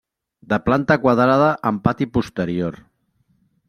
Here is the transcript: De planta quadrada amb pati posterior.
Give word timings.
De 0.53 0.57
planta 0.69 0.97
quadrada 1.05 1.51
amb 1.73 1.87
pati 1.91 2.11
posterior. 2.19 2.85